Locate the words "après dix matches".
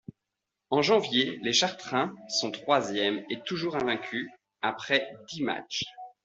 4.63-5.83